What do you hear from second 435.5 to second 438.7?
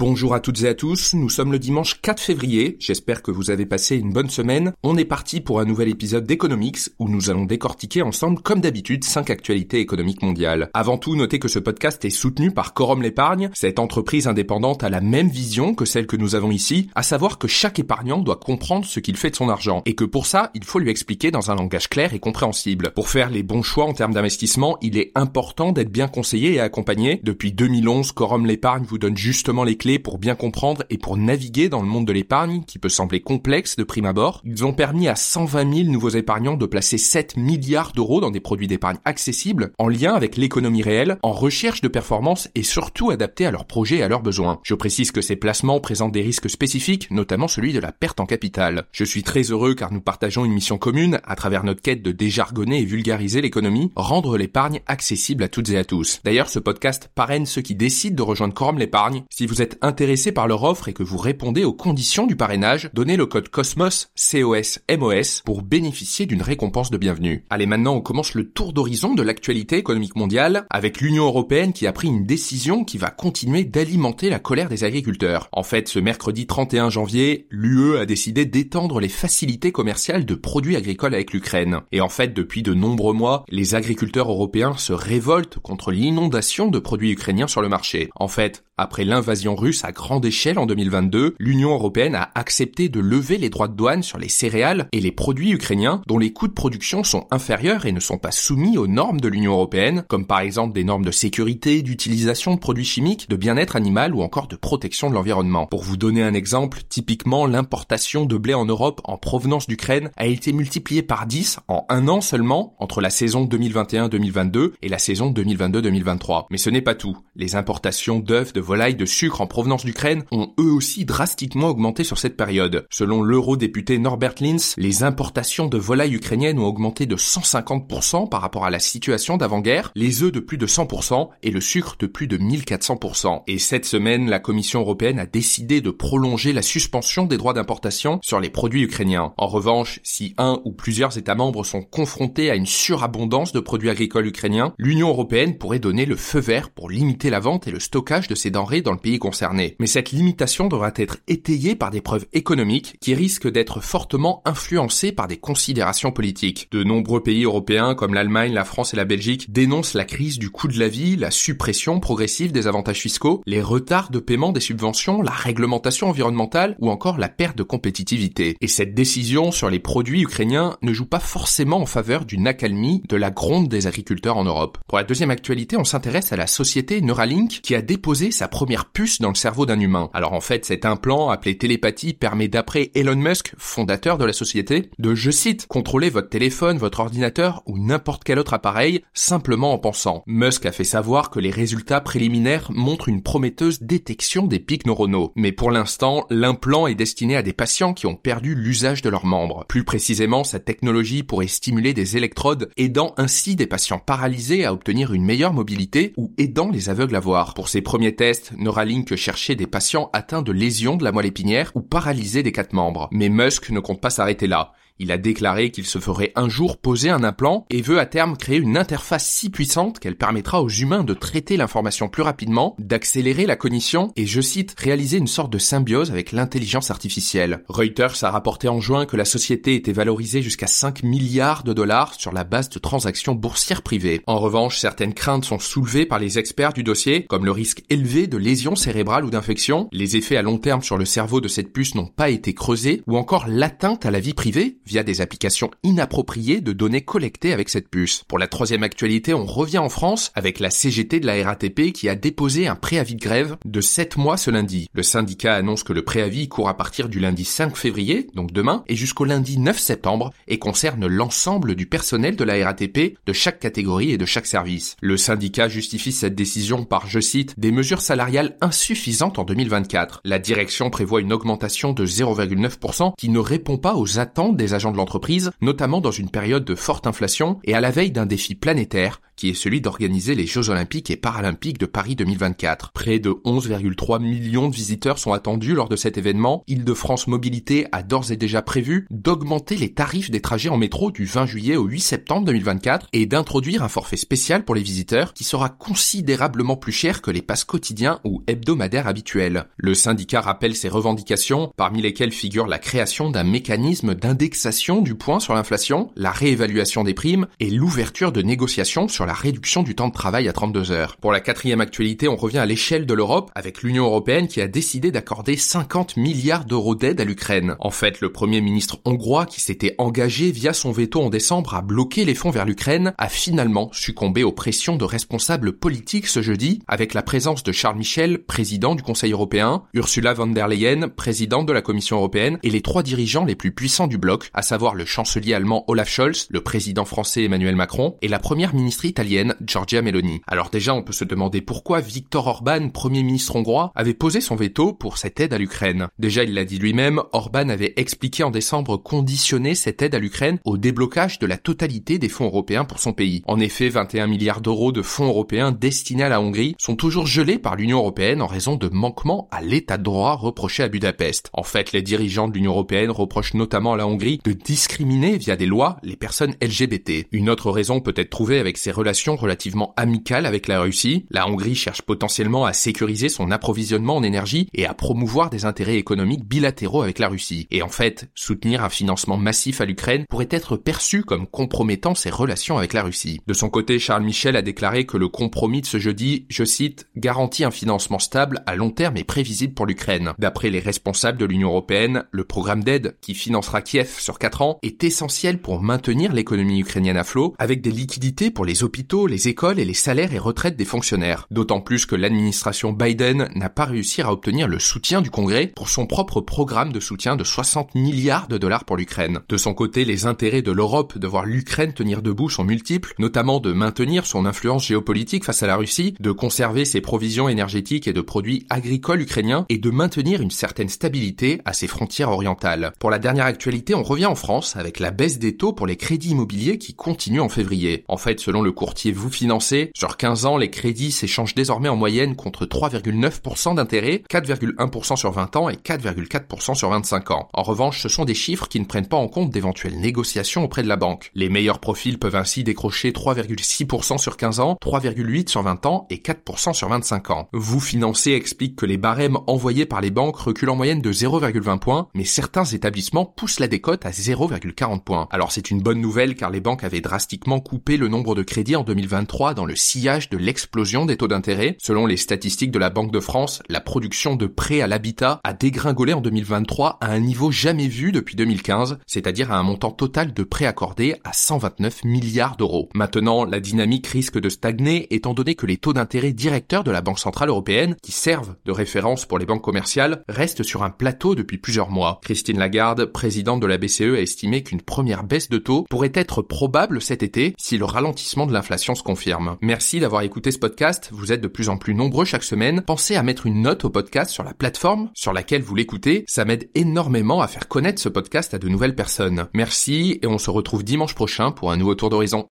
ans et 4,4% sur 25 ans. En revanche, ce sont des chiffres